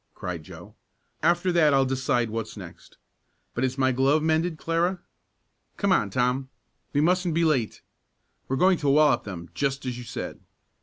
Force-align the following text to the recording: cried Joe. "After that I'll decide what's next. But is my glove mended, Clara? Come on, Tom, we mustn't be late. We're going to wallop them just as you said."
cried 0.15 0.41
Joe. 0.41 0.73
"After 1.21 1.51
that 1.51 1.75
I'll 1.75 1.85
decide 1.85 2.31
what's 2.31 2.57
next. 2.57 2.97
But 3.53 3.63
is 3.63 3.77
my 3.77 3.91
glove 3.91 4.23
mended, 4.23 4.57
Clara? 4.57 4.99
Come 5.77 5.91
on, 5.91 6.09
Tom, 6.09 6.49
we 6.91 7.01
mustn't 7.01 7.35
be 7.35 7.45
late. 7.45 7.83
We're 8.47 8.55
going 8.55 8.79
to 8.79 8.89
wallop 8.89 9.25
them 9.25 9.51
just 9.53 9.85
as 9.85 9.99
you 9.99 10.03
said." 10.03 10.39